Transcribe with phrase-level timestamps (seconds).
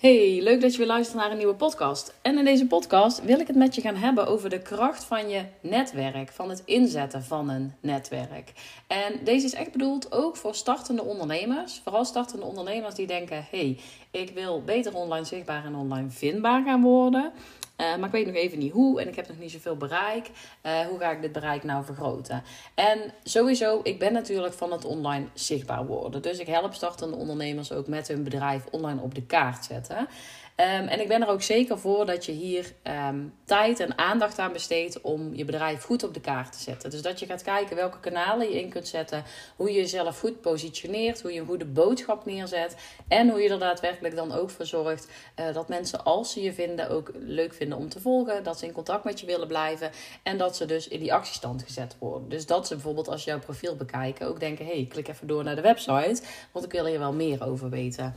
[0.00, 2.14] Hey, leuk dat je weer luistert naar een nieuwe podcast.
[2.22, 5.28] En in deze podcast wil ik het met je gaan hebben over de kracht van
[5.28, 8.52] je netwerk, van het inzetten van een netwerk.
[8.86, 13.78] En deze is echt bedoeld ook voor startende ondernemers, vooral startende ondernemers die denken: hey,
[14.10, 17.32] ik wil beter online zichtbaar en online vindbaar gaan worden.
[17.80, 20.30] Eh, maar ik weet nog even niet hoe en ik heb nog niet zoveel bereik.
[20.66, 22.42] Uh, hoe ga ik dit bereik nou vergroten?
[22.74, 26.22] En sowieso, ik ben natuurlijk van het online zichtbaar worden.
[26.22, 30.08] Dus ik help startende ondernemers ook met hun bedrijf online op de kaart zetten.
[30.56, 34.38] Ehm, en ik ben er ook zeker voor dat je hier ehm, tijd en aandacht
[34.38, 36.90] aan besteedt om je bedrijf goed op de kaart te zetten.
[36.90, 39.24] Dus dat je gaat kijken welke kanalen je in kunt zetten,
[39.56, 42.76] hoe je jezelf goed positioneert, hoe je een goede boodschap neerzet
[43.08, 45.08] en hoe je er daadwerkelijk dan ook voor zorgt
[45.40, 48.66] uh, dat mensen als ze je vinden ook leuk vinden om te volgen, dat ze
[48.66, 49.90] in contact met je willen blijven
[50.22, 52.28] en dat ze dus in die actiestand gezet worden.
[52.28, 55.44] Dus dat ze bijvoorbeeld als je jouw profiel bekijken ook denken, hey, klik even door
[55.44, 58.14] naar de website, want ik wil hier wel meer over weten.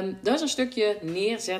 [0.00, 1.55] Um, dat is een stukje neerzetten,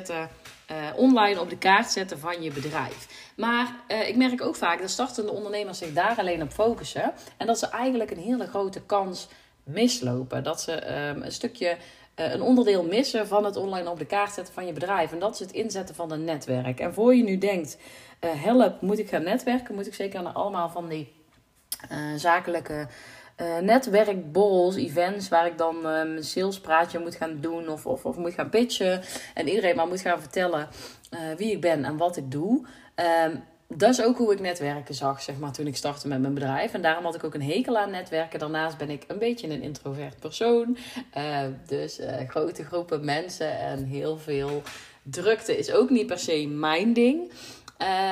[0.71, 3.31] uh, online op de kaart zetten van je bedrijf.
[3.35, 7.13] Maar uh, ik merk ook vaak dat startende ondernemers zich daar alleen op focussen.
[7.37, 9.27] En dat ze eigenlijk een hele grote kans
[9.63, 10.43] mislopen.
[10.43, 11.77] Dat ze um, een stukje,
[12.15, 15.11] uh, een onderdeel missen van het online op de kaart zetten van je bedrijf.
[15.11, 16.79] En dat is het inzetten van een netwerk.
[16.79, 17.77] En voor je nu denkt,
[18.19, 19.75] help, moet ik gaan netwerken?
[19.75, 21.13] Moet ik zeker naar allemaal van die
[22.15, 22.87] zakelijke
[23.41, 28.33] uh, events waar ik dan uh, mijn salespraatje moet gaan doen of, of, of moet
[28.33, 29.01] gaan pitchen.
[29.33, 30.67] En iedereen maar moet gaan vertellen
[31.13, 32.65] uh, wie ik ben en wat ik doe.
[33.25, 36.33] Um, dat is ook hoe ik netwerken zag, zeg maar, toen ik startte met mijn
[36.33, 36.73] bedrijf.
[36.73, 38.39] En daarom had ik ook een hekel aan netwerken.
[38.39, 40.77] Daarnaast ben ik een beetje een introvert persoon.
[41.67, 44.61] dus grote groepen mensen en heel veel
[45.03, 47.31] drukte is ook niet per se mijn ding.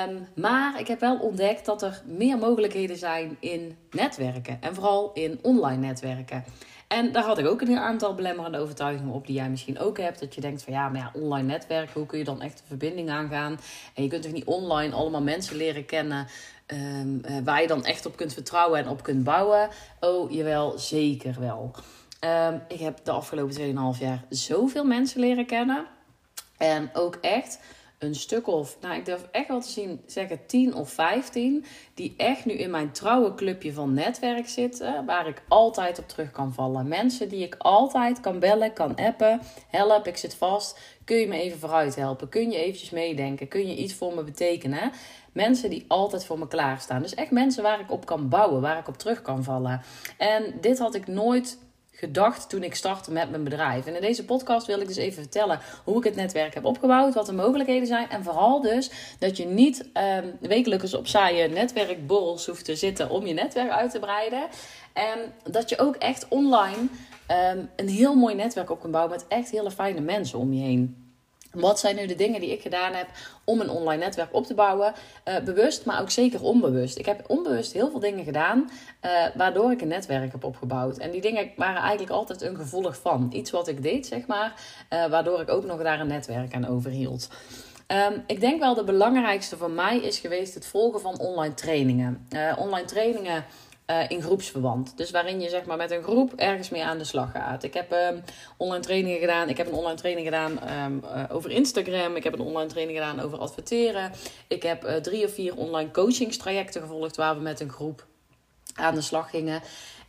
[0.09, 4.57] Um, maar ik heb wel ontdekt dat er meer mogelijkheden zijn in netwerken.
[4.61, 6.43] En vooral in online netwerken.
[6.87, 10.19] En daar had ik ook een aantal belemmerende overtuigingen op die jij misschien ook hebt.
[10.19, 12.67] Dat je denkt van ja, maar ja, online netwerken, hoe kun je dan echt een
[12.67, 13.59] verbinding aangaan?
[13.93, 16.27] En je kunt toch niet online allemaal mensen leren kennen
[16.67, 19.69] um, uh, waar je dan echt op kunt vertrouwen en op kunt bouwen?
[19.99, 21.71] Oh, jawel, zeker wel.
[22.49, 25.85] Um, ik heb de afgelopen 2,5 jaar zoveel mensen leren kennen.
[26.57, 27.59] En ook echt
[28.05, 32.13] een stuk of, nou ik durf echt wel te zien, zeggen 10 of 15, die
[32.17, 36.53] echt nu in mijn trouwe clubje van netwerk zitten, waar ik altijd op terug kan
[36.53, 36.87] vallen.
[36.87, 41.41] Mensen die ik altijd kan bellen, kan appen, help, ik zit vast, kun je me
[41.41, 42.29] even vooruit helpen?
[42.29, 43.47] Kun je eventjes meedenken?
[43.47, 44.91] Kun je iets voor me betekenen?
[45.31, 47.01] Mensen die altijd voor me klaarstaan.
[47.01, 49.81] Dus echt mensen waar ik op kan bouwen, waar ik op terug kan vallen.
[50.17, 51.57] En dit had ik nooit
[51.95, 53.85] gedacht toen ik startte met mijn bedrijf.
[53.85, 57.13] En in deze podcast wil ik dus even vertellen hoe ik het netwerk heb opgebouwd,
[57.13, 58.09] wat de mogelijkheden zijn.
[58.09, 63.25] En vooral dus dat je niet um, wekelijks op saaie netwerkborrels hoeft te zitten om
[63.25, 64.47] je netwerk uit te breiden.
[64.93, 66.87] En dat je ook echt online
[67.51, 70.63] um, een heel mooi netwerk op kan bouwen met echt hele fijne mensen om je
[70.63, 71.04] heen.
[71.55, 73.07] Wat zijn nu de dingen die ik gedaan heb
[73.43, 74.93] om een online netwerk op te bouwen?
[75.27, 76.97] Uh, bewust, maar ook zeker onbewust.
[76.97, 78.69] Ik heb onbewust heel veel dingen gedaan
[79.05, 80.97] uh, waardoor ik een netwerk heb opgebouwd.
[80.97, 84.53] En die dingen waren eigenlijk altijd een gevolg van iets wat ik deed, zeg maar,
[84.93, 87.29] uh, waardoor ik ook nog daar een netwerk aan overhield.
[87.87, 92.27] Um, ik denk wel de belangrijkste voor mij is geweest het volgen van online trainingen.
[92.57, 93.45] online trainingen
[93.87, 94.97] uh, in groepsverband.
[94.97, 97.63] Dus waarin je zeg maar met een groep ergens mee aan de slag gaat.
[97.63, 98.23] Ik heb um,
[98.57, 99.49] online trainingen gedaan.
[99.49, 100.51] Ik heb een online training gedaan
[100.85, 102.15] um, uh, over Instagram.
[102.15, 104.11] Ik heb een online training gedaan over adverteren.
[104.47, 108.05] Ik heb uh, drie of vier online coachingstrajecten gevolgd waar we met een groep
[108.75, 109.61] aan de slag gingen.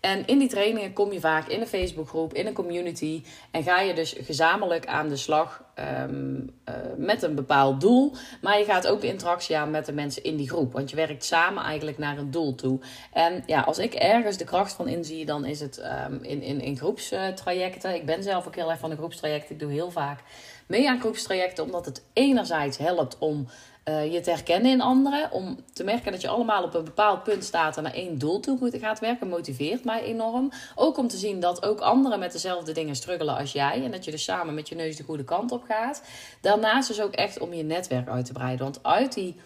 [0.06, 3.22] En in die trainingen kom je vaak in een Facebookgroep, in een community.
[3.50, 5.65] En ga je dus gezamenlijk aan de slag
[6.03, 8.12] um, uh, met een bepaald doel.
[8.41, 10.72] Maar je gaat ook interactie aan met de mensen in die groep.
[10.72, 12.81] Want je werkt samen eigenlijk naar een doel toe.
[13.12, 16.61] En ja, als ik ergens de kracht van inzie, dan is het um, in, in,
[16.61, 17.94] in groepstrajecten.
[17.94, 19.55] Ik ben zelf ook heel erg van de groepstrajecten.
[19.55, 20.21] Ik doe heel vaak
[20.67, 23.49] mee aan groepstrajecten, omdat het enerzijds helpt om
[23.89, 25.31] uh, je te herkennen in anderen.
[25.33, 28.41] Om te merken dat je allemaal op een bepaald punt staat en naar één doel
[28.41, 29.29] toe gaat werken.
[29.29, 30.53] Motiveert mij enorm.
[30.75, 33.85] Ook om te zien dat ook anderen met dezelfde dingen struggelen als jij.
[33.85, 36.03] En dat je dus samen met je neus de goede kant op gaat.
[36.41, 38.65] Daarnaast dus ook echt om je netwerk uit te breiden.
[38.65, 39.37] Want uit die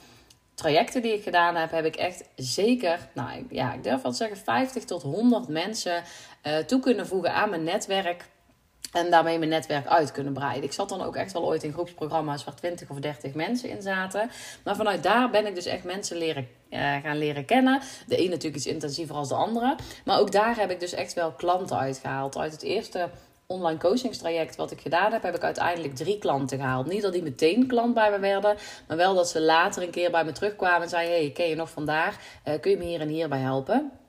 [0.54, 4.16] trajecten die ik gedaan heb, heb ik echt zeker, nou ja, ik durf wel te
[4.16, 6.02] zeggen, 50 tot 100 mensen
[6.46, 8.29] uh, toe kunnen voegen aan mijn netwerk
[8.92, 10.64] en daarmee mijn netwerk uit kunnen breiden.
[10.64, 13.82] Ik zat dan ook echt wel ooit in groepsprogramma's waar 20 of 30 mensen in
[13.82, 14.30] zaten.
[14.64, 17.80] Maar vanuit daar ben ik dus echt mensen leren, uh, gaan leren kennen.
[18.06, 19.76] De een natuurlijk iets intensiever als de andere.
[20.04, 22.38] Maar ook daar heb ik dus echt wel klanten uitgehaald.
[22.38, 23.08] Uit het eerste
[23.46, 26.86] online coachingstraject wat ik gedaan heb, heb ik uiteindelijk drie klanten gehaald.
[26.86, 28.56] Niet dat die meteen klant bij me werden,
[28.88, 31.54] maar wel dat ze later een keer bij me terugkwamen en zeiden: Hey, ken je
[31.54, 32.16] nog vandaag?
[32.44, 33.99] Uh, kun je me hier en hier bij helpen?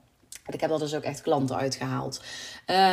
[0.53, 2.21] Ik heb er dus ook echt klanten uitgehaald.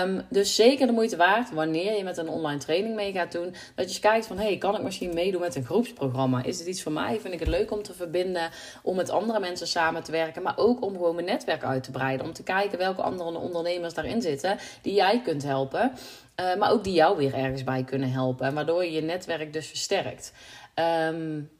[0.02, 3.50] Um, dus zeker de moeite waard wanneer je met een online training mee gaat doen.
[3.50, 6.44] Dat je eens kijkt van, hey, kan ik misschien meedoen met een groepsprogramma?
[6.44, 7.20] Is het iets voor mij?
[7.20, 8.50] Vind ik het leuk om te verbinden?
[8.82, 10.42] Om met andere mensen samen te werken.
[10.42, 12.26] Maar ook om gewoon mijn netwerk uit te breiden.
[12.26, 15.92] Om te kijken welke andere ondernemers daarin zitten die jij kunt helpen.
[16.40, 18.54] Uh, maar ook die jou weer ergens bij kunnen helpen.
[18.54, 20.32] Waardoor je je netwerk dus versterkt.
[20.74, 21.50] Um,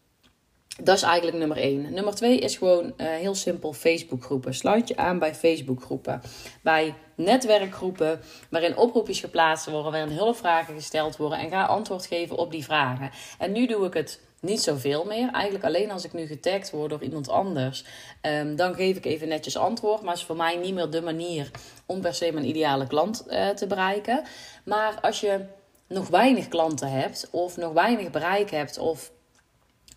[0.83, 1.93] dat is eigenlijk nummer één.
[1.93, 4.55] Nummer twee is gewoon uh, heel simpel Facebookgroepen.
[4.55, 6.23] Sluit je aan bij Facebookgroepen.
[6.63, 8.21] Bij netwerkgroepen
[8.51, 13.11] waarin oproepjes geplaatst worden, waarin hulpvragen gesteld worden en ga antwoord geven op die vragen.
[13.39, 15.31] En nu doe ik het niet zoveel meer.
[15.33, 17.85] Eigenlijk alleen als ik nu getagd word door iemand anders.
[18.23, 20.03] Um, dan geef ik even netjes antwoord.
[20.03, 21.51] Maar is voor mij niet meer de manier
[21.87, 24.23] om per se mijn ideale klant uh, te bereiken.
[24.65, 25.45] Maar als je
[25.87, 29.11] nog weinig klanten hebt, of nog weinig bereik hebt, of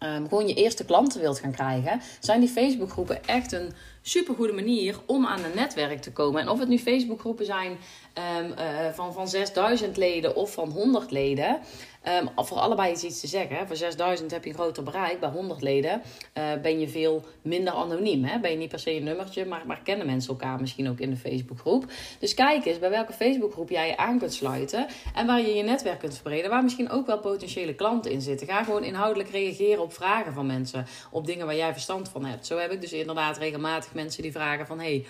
[0.03, 4.95] um, gewoon je eerste klanten wilt gaan krijgen, zijn die Facebookgroepen echt een supergoede manier
[5.06, 6.42] om aan een netwerk te komen.
[6.42, 11.12] En of het nu Facebookgroepen zijn um, uh, van, van 6000 leden of van 100
[11.12, 11.59] leden,
[12.07, 13.68] Um, voor allebei is iets te zeggen.
[13.68, 15.19] Voor 6000 heb je een groter bereik.
[15.19, 16.01] Bij 100 leden
[16.38, 18.24] uh, ben je veel minder anoniem.
[18.24, 18.39] Hè.
[18.39, 21.09] Ben je niet per se een nummertje, maar, maar kennen mensen elkaar misschien ook in
[21.09, 21.86] de Facebookgroep.
[22.19, 24.88] Dus kijk eens bij welke Facebookgroep jij je aan kunt sluiten.
[25.15, 26.50] En waar je je netwerk kunt verbreden.
[26.50, 28.48] Waar misschien ook wel potentiële klanten in zitten.
[28.48, 30.86] Ga gewoon inhoudelijk reageren op vragen van mensen.
[31.12, 32.45] Op dingen waar jij verstand van hebt.
[32.45, 34.79] Zo heb ik dus inderdaad regelmatig mensen die vragen van...
[34.79, 35.05] Hey,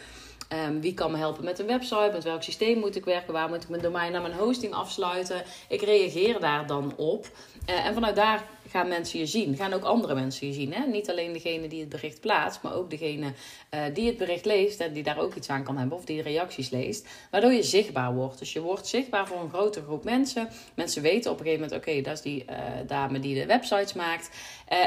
[0.53, 2.09] Um, wie kan me helpen met een website?
[2.13, 3.33] Met welk systeem moet ik werken?
[3.33, 5.43] Waar moet ik mijn domein naar mijn hosting afsluiten?
[5.69, 7.27] Ik reageer daar dan op.
[7.69, 9.55] Uh, en vanuit daar gaan mensen je zien.
[9.55, 10.73] Gaan ook andere mensen je zien.
[10.73, 10.85] Hè?
[10.85, 13.33] Niet alleen degene die het bericht plaatst, maar ook degene
[13.73, 16.21] uh, die het bericht leest en die daar ook iets aan kan hebben of die
[16.21, 17.07] reacties leest.
[17.31, 18.39] Waardoor je zichtbaar wordt.
[18.39, 20.49] Dus je wordt zichtbaar voor een grotere groep mensen.
[20.73, 22.57] Mensen weten op een gegeven moment: oké, dat is die uh,
[22.87, 24.29] dame die de websites maakt.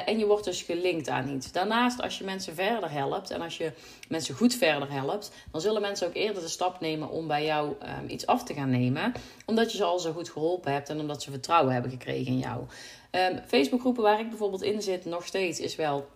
[0.06, 1.52] En je wordt dus gelinkt aan iets.
[1.52, 3.72] Daarnaast, als je mensen verder helpt en als je
[4.08, 7.68] mensen goed verder helpt, dan zullen mensen ook eerder de stap nemen om bij jou
[7.68, 9.12] um, iets af te gaan nemen.
[9.46, 12.38] Omdat je ze al zo goed geholpen hebt en omdat ze vertrouwen hebben gekregen in
[12.38, 12.64] jou.
[13.10, 16.06] Um, Facebookgroepen waar ik bijvoorbeeld in zit, nog steeds, is wel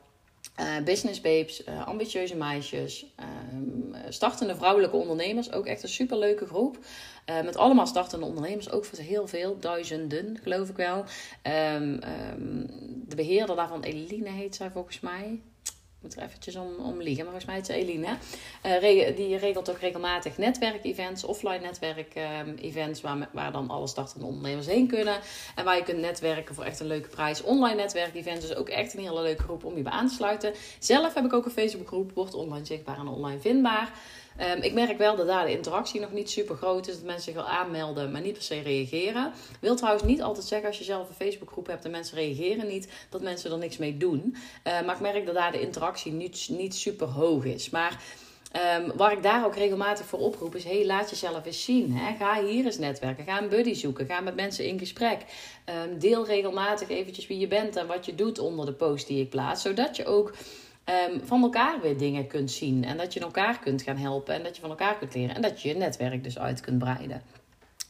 [0.61, 3.07] uh, business babes, uh, ambitieuze meisjes,
[3.53, 5.53] um, startende vrouwelijke ondernemers.
[5.53, 6.79] Ook echt een superleuke groep.
[7.27, 11.05] Uh, met allemaal startende ondernemers, ook voor heel veel, duizenden geloof ik wel.
[13.07, 15.41] De beheerder daarvan, Eline heet zij volgens mij
[16.01, 18.17] moet er eventjes om, om liegen, maar volgens mij is het Eline.
[18.67, 24.67] Uh, die regelt ook regelmatig netwerkevents, offline netwerkevents, uh, waar, waar dan alle startende ondernemers
[24.67, 25.21] heen kunnen.
[25.55, 27.43] En waar je kunt netwerken voor echt een leuke prijs.
[27.43, 30.55] Online netwerkevents is ook echt een hele leuke groep om je bij aan te sluiten.
[30.79, 33.93] Zelf heb ik ook een Facebookgroep, wordt online zichtbaar en online vindbaar.
[34.41, 36.95] Um, ik merk wel dat daar de interactie nog niet super groot is.
[36.95, 39.33] Dat mensen zich wel aanmelden, maar niet per se reageren.
[39.61, 42.89] Wil trouwens niet altijd zeggen als je zelf een Facebookgroep hebt en mensen reageren niet,
[43.11, 44.37] dat mensen er niks mee doen.
[44.67, 47.71] Uh, maar ik merk dat daar de interactie niet, niet super hoog is.
[47.71, 48.03] Maar
[48.79, 51.93] Um, waar ik daar ook regelmatig voor oproep is: hey, laat jezelf eens zien.
[51.93, 52.17] Hè?
[52.17, 53.25] Ga hier eens netwerken.
[53.25, 54.07] Ga een buddy zoeken.
[54.07, 55.25] Ga met mensen in gesprek.
[55.99, 59.31] Deel regelmatig eventjes wie je bent en wat je doet onder de post die ik
[59.31, 59.63] plaats.
[59.63, 60.35] Zodat je ook
[60.89, 62.85] um, van elkaar weer dingen kunt zien.
[62.85, 64.35] En dat je elkaar kunt gaan helpen.
[64.35, 65.35] En dat je van elkaar kunt leren.
[65.35, 67.23] En dat je je netwerk dus uit kunt breiden.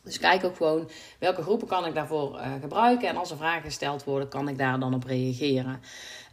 [0.03, 3.09] Dus kijk ook gewoon welke groepen kan ik daarvoor uh, gebruiken.
[3.09, 5.81] En als er vragen gesteld worden, kan ik daar dan op reageren.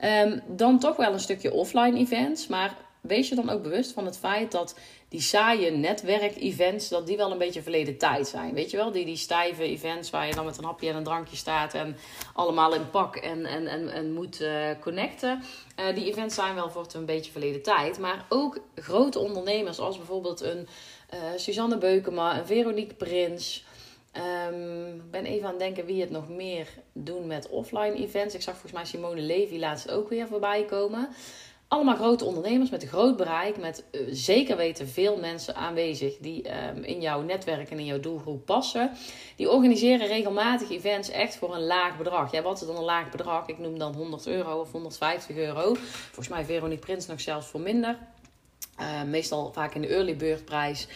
[0.04, 2.48] Um, dan toch wel een stukje offline events.
[2.48, 2.76] Maar
[3.08, 4.76] wees je dan ook bewust van het feit dat
[5.10, 8.54] die saaie netwerk-events, dat die wel een beetje verleden tijd zijn.
[8.54, 11.04] Weet je wel, die, die stijve events waar je dan met een hapje en een
[11.04, 11.98] drankje staat en
[12.34, 15.44] allemaal in pak en, en, en, en moet uh, connecten.
[15.80, 18.00] Uh, die events zijn wel voor een beetje verleden tijd.
[18.00, 20.68] Maar ook grote ondernemers, als bijvoorbeeld een
[21.14, 23.66] uh, Suzanne Beukema, een Veronique Prins.
[24.50, 28.36] Um, ik ben even aan het denken wie het nog meer doen met offline events.
[28.36, 31.10] Ik zag volgens mij Simone Levy laatst ook weer voorbij komen.
[31.76, 36.68] Allemaal grote ondernemers met een groot bereik, met uh, zeker weten veel mensen aanwezig die
[36.68, 38.92] um, in jouw netwerk en in jouw doelgroep passen.
[39.36, 42.32] Die organiseren regelmatig events echt voor een laag bedrag.
[42.32, 43.48] Ja, wat is dan een laag bedrag?
[43.48, 45.74] Ik noem dan 100 euro of 150 euro.
[46.06, 47.98] Volgens mij Veronique Prins nog zelfs voor minder.
[48.80, 50.88] Uh, meestal vaak in de early bird prijs.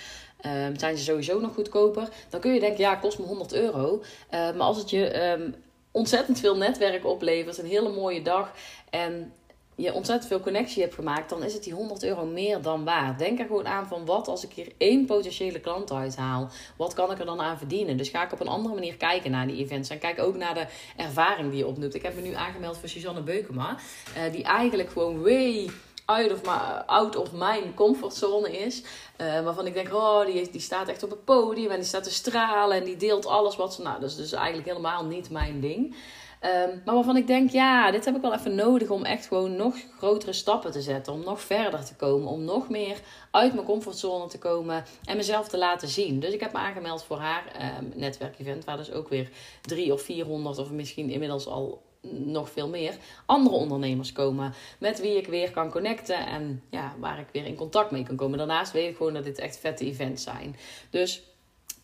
[0.46, 2.10] Um, zijn ze sowieso nog goedkoper.
[2.30, 4.02] Dan kun je denken, ja, kost me 100 euro.
[4.32, 5.54] Maar als het je
[5.92, 8.54] ontzettend veel netwerk oplevert, een hele mooie dag
[8.90, 9.34] en
[9.80, 13.20] je ontzettend veel connectie hebt gemaakt, dan is het die 100 euro meer dan waard.
[13.20, 17.12] Denk er gewoon aan van wat als ik hier één potentiële klant uithaal, wat kan
[17.12, 17.98] ik er dan aan verdienen?
[17.98, 20.54] Dus ga ik op een andere manier kijken naar die events en kijk ook naar
[20.54, 20.66] de
[20.98, 21.94] ervaring die je opdoet.
[21.94, 23.78] Ik heb me nu aangemeld voor Suzanne Beukema,
[24.18, 25.70] uh, die eigenlijk gewoon way
[26.06, 28.84] out of, my, out of mijn comfortzone is.
[29.22, 32.04] Uh, waarvan ik denk, oh, die, die staat echt op het podium en die staat
[32.04, 33.82] te stralen en die deelt alles wat ze...
[33.82, 35.96] Nou, dat is dus eigenlijk helemaal niet mijn ding.
[36.40, 39.56] Ehm, maar waarvan ik denk, ja, dit heb ik wel even nodig om echt gewoon
[39.56, 41.14] nog grotere stappen te zetten.
[41.14, 42.28] Om nog verder te komen.
[42.30, 43.00] Om nog meer
[43.32, 46.20] uit mijn comfortzone te komen en mezelf te laten zien.
[46.20, 48.66] Dus ik heb me aangemeld voor haar um, netwerkevent.
[48.66, 49.30] Waar dus ook weer
[49.62, 54.54] drie of 400 of misschien inmiddels al nog veel meer andere ondernemers komen.
[54.80, 58.16] Met wie ik weer kan connecten en ja, waar ik weer in contact mee kan
[58.16, 58.38] komen.
[58.38, 60.56] Daarnaast weet ik gewoon dat dit echt vette events zijn.
[60.90, 61.24] Dus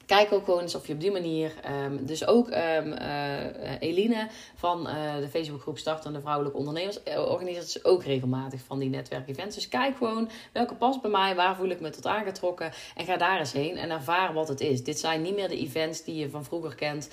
[0.06, 1.54] Kijk ook gewoon eens of je op die manier.
[1.86, 7.86] Um, dus ook um, uh, Eline van uh, de Facebookgroep Startende Vrouwelijke Ondernemers organiseert dus
[7.86, 9.56] ook regelmatig van die netwerkevents.
[9.56, 12.72] Dus kijk gewoon welke past bij mij, waar voel ik me tot aangetrokken.
[12.96, 14.84] En ga daar eens heen en ervaar wat het is.
[14.84, 17.10] Dit zijn niet meer de events die je van vroeger kent,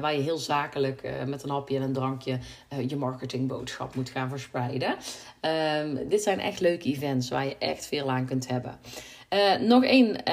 [0.00, 2.38] waar je heel zakelijk met een hapje en een drankje
[2.86, 4.96] je marketingboodschap moet gaan verspreiden.
[5.40, 8.78] Um, dit zijn echt leuke events waar je echt veel aan kunt hebben.
[9.60, 10.24] Nog één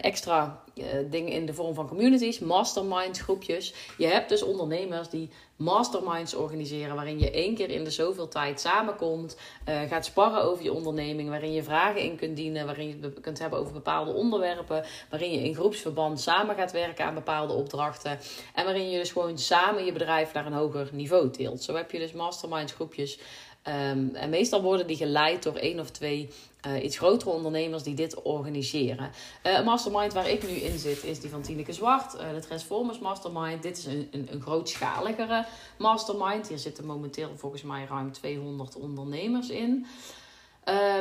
[0.00, 3.74] extra uh, ding in de vorm van communities, mastermind groepjes.
[3.98, 8.60] Je hebt dus ondernemers die masterminds organiseren, waarin je één keer in de zoveel tijd
[8.60, 13.20] samenkomt, gaat sparren over je onderneming, waarin je vragen in kunt dienen, waarin je het
[13.20, 18.18] kunt hebben over bepaalde onderwerpen, waarin je in groepsverband samen gaat werken aan bepaalde opdrachten
[18.54, 21.62] en waarin je dus gewoon samen je bedrijf naar een hoger niveau tilt.
[21.62, 23.18] Zo heb je dus masterminds groepjes.
[23.68, 26.30] Um, en meestal worden die geleid door één of twee
[26.66, 29.10] uh, iets grotere ondernemers die dit organiseren.
[29.46, 32.40] Uh, een mastermind waar ik nu in zit is die van Tineke Zwart, uh, de
[32.40, 33.62] Transformers Mastermind.
[33.62, 35.44] Dit is een, een, een grootschaligere
[35.78, 36.48] mastermind.
[36.48, 39.86] Hier zitten momenteel volgens mij ruim 200 ondernemers in.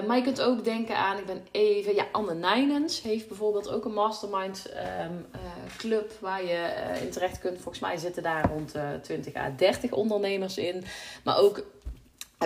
[0.08, 3.86] maar je kunt ook denken aan, ik ben even, ja, Anne Nijnens heeft bijvoorbeeld ook
[3.86, 4.70] een mastermind
[5.06, 5.26] um,
[5.78, 7.56] club waar je in terecht kunt.
[7.56, 10.84] Volgens mij zitten daar rond 20 à 30 ondernemers in.
[11.24, 11.64] Maar ook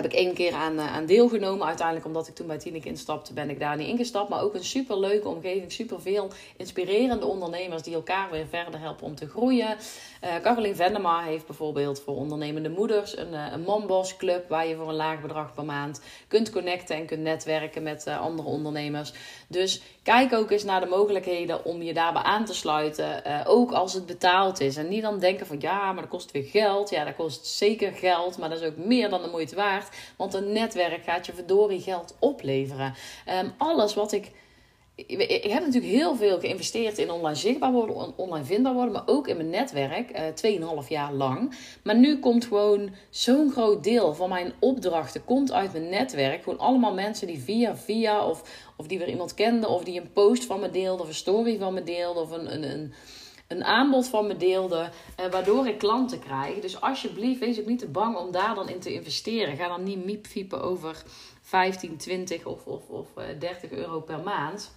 [0.02, 1.66] heb ik één keer aan, eh, aan deelgenomen.
[1.66, 4.28] Uiteindelijk, omdat ik toen bij Tineke instapte, ben ik daar niet ingestapt.
[4.28, 5.72] Maar ook een super leuke omgeving.
[5.72, 9.76] Super veel inspirerende ondernemers die elkaar weer verder helpen om te groeien.
[10.24, 14.48] Uh, Caroline Vendema heeft bijvoorbeeld voor ondernemende moeders een, uh, een Club.
[14.48, 18.48] Waar je voor een laag bedrag per maand kunt connecten en kunt netwerken met andere
[18.48, 19.12] ondernemers.
[19.50, 23.46] Dus kijk ook eens naar de mogelijkheden om je daarbij aan te sluiten.
[23.46, 24.76] ook als het betaald is.
[24.76, 26.90] En niet dan denken van ja, maar dat kost weer geld.
[26.90, 28.38] Ja, dat kost zeker geld.
[28.38, 29.96] Maar dat is ook meer dan de moeite waard.
[30.16, 32.94] Want een netwerk gaat je verdorie geld opleveren.
[33.28, 34.30] Um, alles wat ik.
[35.06, 39.28] Ik heb natuurlijk heel veel geïnvesteerd in online zichtbaar worden, online vindbaar worden, maar ook
[39.28, 41.54] in mijn netwerk, uh, 2,5 jaar lang.
[41.82, 46.42] Maar nu komt gewoon zo'n groot deel van mijn opdrachten komt uit mijn netwerk.
[46.42, 48.42] Gewoon allemaal mensen die via via of,
[48.76, 51.58] of die weer iemand kenden, of die een post van me deelden, of een story
[51.58, 52.92] van me deelden, of een, een, een
[53.48, 56.60] een aanbod van me deelde, eh, waardoor ik klanten krijg.
[56.60, 59.56] Dus alsjeblieft, wees ook niet te bang om daar dan in te investeren.
[59.56, 61.02] Ga dan niet miepfiepen over
[61.40, 63.06] 15, 20 of, of, of
[63.38, 64.76] 30 eh, euro per maand.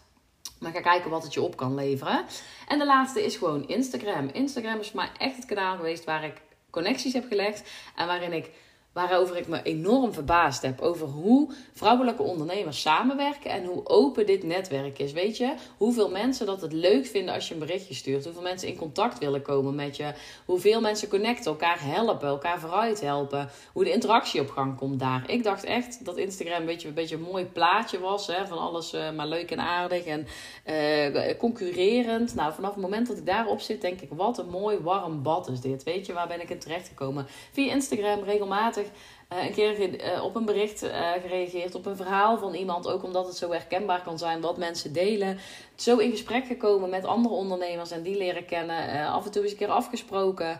[0.61, 2.25] Maar ga kijken wat het je op kan leveren.
[2.67, 4.29] En de laatste is gewoon Instagram.
[4.33, 7.69] Instagram is voor mij echt het kanaal geweest waar ik connecties heb gelegd.
[7.95, 8.49] En waarin ik
[8.93, 10.81] waarover ik me enorm verbaasd heb.
[10.81, 15.11] Over hoe vrouwelijke ondernemers samenwerken en hoe open dit netwerk is.
[15.11, 18.23] Weet je, hoeveel mensen dat het leuk vinden als je een berichtje stuurt.
[18.23, 20.13] Hoeveel mensen in contact willen komen met je.
[20.45, 23.49] Hoeveel mensen connecten, elkaar helpen, elkaar vooruit helpen.
[23.73, 25.23] Hoe de interactie op gang komt daar.
[25.29, 28.27] Ik dacht echt dat Instagram een beetje een, beetje mooi plaatje was.
[28.27, 30.27] Hè, van alles uh, maar leuk en aardig en
[30.65, 32.35] uh, concurrerend.
[32.35, 35.49] Nou, vanaf het moment dat ik daarop zit, denk ik, wat een mooi warm bad
[35.49, 35.83] is dit.
[35.83, 37.27] Weet je, waar ben ik in terecht gekomen?
[37.51, 42.37] Via Instagram regelmatig uh, een keer uh, op een bericht uh, gereageerd, op een verhaal
[42.37, 45.39] van iemand, ook omdat het zo herkenbaar kan zijn wat mensen delen.
[45.75, 49.07] Zo in gesprek gekomen met andere ondernemers en die leren kennen.
[49.07, 50.59] af en toe eens een keer afgesproken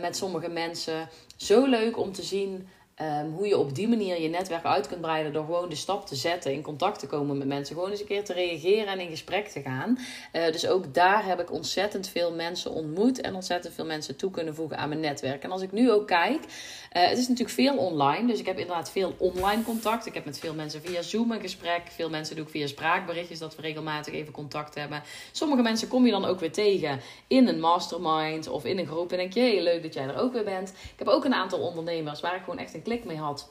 [0.00, 1.08] met sommige mensen.
[1.36, 2.68] Zo leuk om te zien
[3.02, 6.06] Um, hoe je op die manier je netwerk uit kunt breiden door gewoon de stap
[6.06, 9.00] te zetten, in contact te komen met mensen, gewoon eens een keer te reageren en
[9.00, 9.98] in gesprek te gaan.
[10.32, 14.30] Uh, dus ook daar heb ik ontzettend veel mensen ontmoet en ontzettend veel mensen toe
[14.30, 15.42] kunnen voegen aan mijn netwerk.
[15.42, 18.58] En als ik nu ook kijk, uh, het is natuurlijk veel online, dus ik heb
[18.58, 20.06] inderdaad veel online contact.
[20.06, 23.38] Ik heb met veel mensen via Zoom een gesprek, veel mensen doe ik via spraakberichtjes
[23.38, 25.02] dat we regelmatig even contact hebben.
[25.32, 29.10] Sommige mensen kom je dan ook weer tegen in een mastermind of in een groep
[29.12, 30.68] en denk je, hey, leuk dat jij er ook weer bent.
[30.68, 33.50] Ik heb ook een aantal ondernemers waar ik gewoon echt een klik mee had.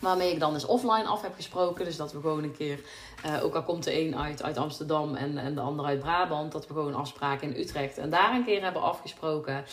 [0.00, 1.84] Waarmee ik dan eens offline af heb gesproken.
[1.84, 2.80] Dus dat we gewoon een keer,
[3.26, 6.52] uh, ook al komt de een uit, uit Amsterdam en, en de ander uit Brabant,
[6.52, 9.64] dat we gewoon afspraken in Utrecht en daar een keer hebben afgesproken.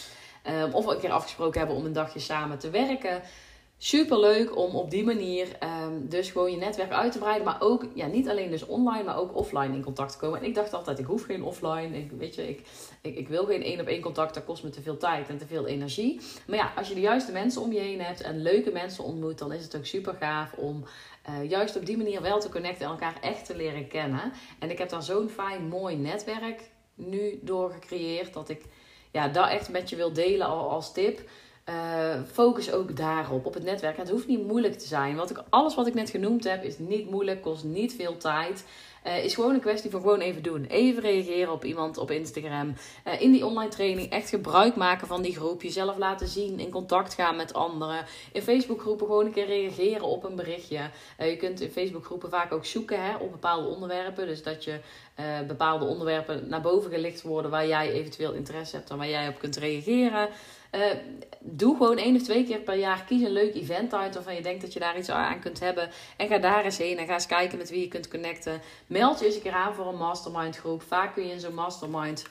[0.50, 3.22] Um, of een keer afgesproken hebben om een dagje samen te werken.
[3.84, 7.46] Super leuk om op die manier um, dus gewoon je netwerk uit te breiden.
[7.46, 10.40] Maar ook, ja, niet alleen dus online, maar ook offline in contact te komen.
[10.40, 11.98] En ik dacht altijd, ik hoef geen offline.
[11.98, 12.66] Ik, weet je, ik,
[13.02, 14.34] ik, wil geen één op één contact.
[14.34, 16.20] Dat kost me te veel tijd en te veel energie.
[16.48, 19.38] Maar ja, als je de juiste mensen om je heen hebt en leuke mensen ontmoet,
[19.38, 20.84] dan is het ook super gaaf om
[21.30, 24.32] uh, juist op die manier wel te connecten en elkaar echt te leren kennen.
[24.60, 28.62] En ik heb daar zo'n fijn, mooi netwerk nu door gecreëerd dat ik
[29.12, 31.30] ja, dat echt met je wil delen als tip.
[31.70, 33.98] Uh, focus ook daarop, op het netwerk.
[33.98, 35.20] het hoeft niet moeilijk te zijn.
[35.20, 38.66] Ik, alles wat ik net genoemd heb, is niet moeilijk, kost niet veel tijd.
[39.08, 40.66] Uh, is gewoon een kwestie van gewoon even doen.
[40.66, 42.76] Even reageren op iemand op Instagram.
[43.08, 45.62] Uh, in die online training echt gebruik maken van die groep.
[45.62, 46.60] Jezelf laten zien.
[46.60, 48.06] In contact gaan met anderen.
[48.32, 50.90] In Facebook groepen gewoon een keer reageren op een berichtje.
[51.18, 54.28] Je kunt in Facebook groepen vaak ook zoeken hè, op bepaalde onderwerpen.
[54.28, 54.80] Dus dat je
[55.48, 59.40] bepaalde onderwerpen naar boven gelicht worden waar jij eventueel interesse hebt en waar jij op
[59.40, 60.30] kunt reageren.
[60.76, 60.82] Uh,
[61.40, 63.04] doe gewoon één of twee keer per jaar.
[63.04, 65.90] Kies een leuk event uit waarvan je denkt dat je daar iets aan kunt hebben.
[66.18, 68.62] En ga daar eens heen en ga eens kijken met wie je kunt connecten.
[68.88, 70.82] Meld je eens een keer aan voor een mastermind groep.
[70.82, 72.26] Vaak kun je in zo'n mastermind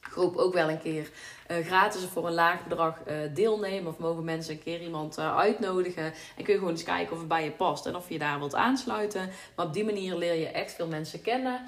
[0.00, 1.10] groep ook wel een keer
[1.50, 3.92] uh, gratis voor een laag bedrag uh, deelnemen.
[3.92, 6.04] Of mogen mensen een keer iemand uh, uitnodigen.
[6.36, 8.38] En kun je gewoon eens kijken of het bij je past en of je daar
[8.38, 9.30] wilt aansluiten.
[9.56, 11.60] Maar op die manier leer je echt veel mensen kennen.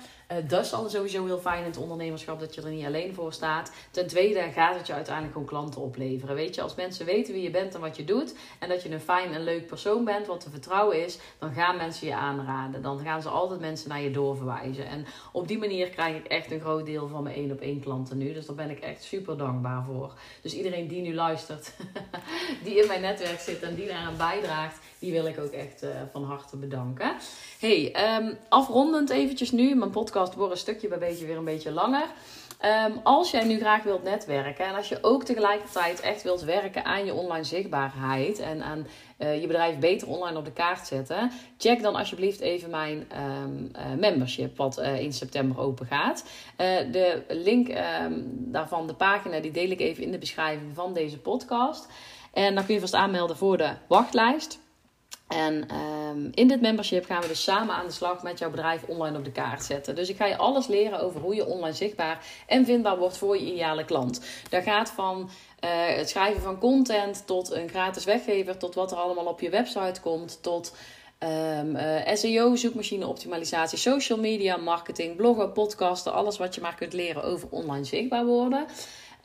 [0.47, 3.33] Dat is dan sowieso heel fijn in het ondernemerschap dat je er niet alleen voor
[3.33, 3.73] staat.
[3.91, 6.35] Ten tweede gaat het je uiteindelijk gewoon klanten opleveren.
[6.35, 8.35] Weet je, als mensen weten wie je bent en wat je doet.
[8.59, 11.19] En dat je een fijn en leuk persoon bent, wat te vertrouwen is.
[11.39, 12.83] Dan gaan mensen je aanraden.
[12.83, 14.87] Dan gaan ze altijd mensen naar je doorverwijzen.
[14.87, 17.81] En op die manier krijg ik echt een groot deel van mijn één op één
[17.81, 18.33] klanten nu.
[18.33, 20.13] Dus daar ben ik echt super dankbaar voor.
[20.43, 21.73] Dus iedereen die nu luistert,
[22.65, 25.91] die in mijn netwerk zit en die daaraan bijdraagt die wil ik ook echt uh,
[26.13, 27.17] van harte bedanken.
[27.59, 29.75] Hey, um, afrondend eventjes nu.
[29.75, 32.07] Mijn podcast wordt een stukje bij beetje weer een beetje langer.
[32.65, 36.85] Um, als jij nu graag wilt netwerken en als je ook tegelijkertijd echt wilt werken
[36.85, 38.87] aan je online zichtbaarheid en aan
[39.19, 43.09] uh, je bedrijf beter online op de kaart zetten, check dan alsjeblieft even mijn
[43.43, 46.25] um, uh, membership, wat uh, in september open gaat.
[46.93, 47.69] de link
[48.29, 51.89] daarvan, de pagina, die deel ik even in de beschrijving van deze podcast.
[52.33, 54.65] En dan kun je vast aanmelden voor de wachtlijst.
[55.29, 58.83] En um, in dit membership gaan we dus samen aan de slag met jouw bedrijf
[58.83, 59.95] online op de kaart zetten.
[59.95, 63.37] Dus ik ga je alles leren over hoe je online zichtbaar en vindbaar wordt voor
[63.37, 64.21] je ideale klant.
[64.51, 65.31] Dat gaat van
[65.65, 69.51] uh, het schrijven van content tot een gratis weggever, tot wat er allemaal op je
[69.51, 70.75] website komt, tot
[71.19, 76.93] um, uh, SEO, zoekmachine optimalisatie, social media, marketing, bloggen, podcasten, alles wat je maar kunt
[76.93, 78.67] leren over online zichtbaar worden.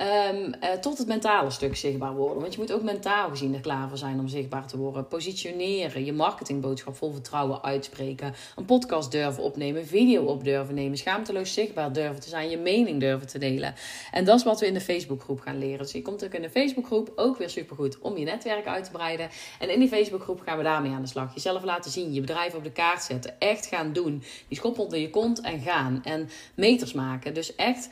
[0.02, 2.42] Um, uh, tot het mentale stuk zichtbaar worden.
[2.42, 5.08] Want je moet ook mentaal gezien er klaar voor zijn om zichtbaar te worden.
[5.08, 8.34] Positioneren, je marketingboodschap vol vertrouwen uitspreken.
[8.56, 10.98] Een podcast durven opnemen, video op durven nemen.
[10.98, 13.74] Schaamteloos zichtbaar durven te zijn, je mening durven te delen.
[14.12, 15.78] En dat is wat we in de Facebookgroep gaan leren.
[15.78, 18.92] Dus je komt ook in de Facebookgroep, ook weer supergoed om je netwerk uit te
[18.92, 19.30] breiden.
[19.60, 21.34] En in die Facebookgroep gaan we daarmee aan de slag.
[21.34, 23.40] Jezelf laten zien, je bedrijf op de kaart zetten.
[23.40, 24.24] Echt gaan doen.
[24.48, 26.02] Die schop onder je kont en gaan.
[26.04, 27.34] En meters maken.
[27.34, 27.90] Dus echt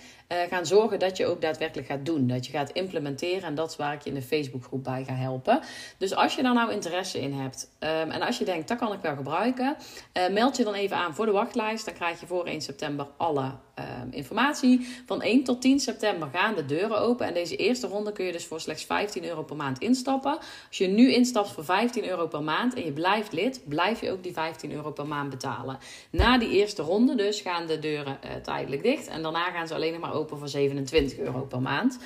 [0.50, 2.28] gaan zorgen dat je ook daadwerkelijk gaat doen.
[2.28, 3.44] Dat je gaat implementeren.
[3.44, 5.60] En dat is waar ik je in de Facebookgroep bij ga helpen.
[5.98, 7.70] Dus als je daar nou interesse in hebt.
[7.80, 9.76] Um, en als je denkt, dat kan ik wel gebruiken.
[10.14, 11.86] Uh, meld je dan even aan voor de wachtlijst.
[11.86, 13.52] Dan krijg je voor 1 september alle
[14.02, 14.88] um, informatie.
[15.06, 17.28] Van 1 tot 10 september gaan de deuren open.
[17.28, 20.38] En deze eerste ronde kun je dus voor slechts 15 euro per maand instappen.
[20.68, 24.12] Als je nu instapt voor 15 euro per maand en je blijft lid, blijf je
[24.12, 25.78] ook die 15 euro per maand betalen.
[26.10, 29.08] Na die eerste ronde dus gaan de deuren uh, tijdelijk dicht.
[29.08, 32.00] En daarna gaan ze alleen nog maar open voor 27 euro per maand.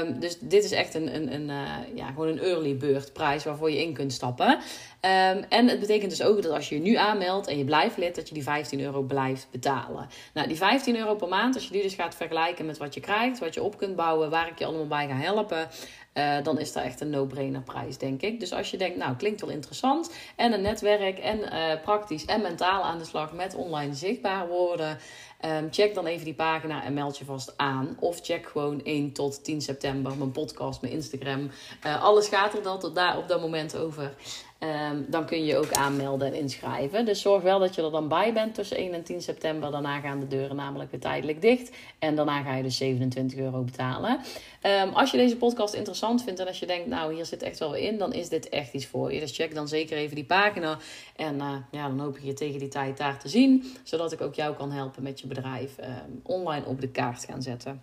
[0.00, 3.44] Um, dus dit is echt een, een, een, uh, ja, gewoon een early bird prijs
[3.44, 4.58] waarvoor je in kunt stappen.
[5.02, 7.96] Um, en het betekent dus ook dat als je je nu aanmeldt en je blijft
[7.96, 10.08] lid, dat je die 15 euro blijft betalen.
[10.34, 13.00] Nou, die 15 euro per maand, als je die dus gaat vergelijken met wat je
[13.00, 15.68] krijgt, wat je op kunt bouwen, waar ik je allemaal bij ga helpen,
[16.14, 18.40] uh, dan is dat echt een no-brainer prijs, denk ik.
[18.40, 22.42] Dus als je denkt, nou, klinkt wel interessant en een netwerk en uh, praktisch en
[22.42, 24.98] mentaal aan de slag met online zichtbaar worden.
[25.44, 27.96] Um, check dan even die pagina en meld je vast aan.
[27.98, 31.50] Of check gewoon 1 tot 10 september mijn podcast, mijn Instagram.
[31.86, 34.14] Uh, alles gaat er dan tot daar op dat moment over.
[34.62, 37.04] Um, dan kun je ook aanmelden en inschrijven.
[37.04, 39.70] Dus zorg wel dat je er dan bij bent tussen 1 en 10 september.
[39.70, 41.70] Daarna gaan de deuren namelijk weer tijdelijk dicht.
[41.98, 44.20] En daarna ga je dus 27 euro betalen.
[44.62, 47.58] Um, als je deze podcast interessant vindt en als je denkt, nou hier zit echt
[47.58, 49.20] wel in, dan is dit echt iets voor je.
[49.20, 50.78] Dus check dan zeker even die pagina.
[51.16, 53.74] En uh, ja, dan hoop ik je tegen die tijd daar te zien.
[53.82, 57.42] Zodat ik ook jou kan helpen met je bedrijf um, online op de kaart gaan
[57.42, 57.82] zetten.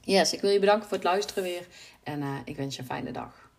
[0.00, 1.66] Yes, ik wil je bedanken voor het luisteren weer.
[2.02, 3.49] En uh, ik wens je een fijne dag.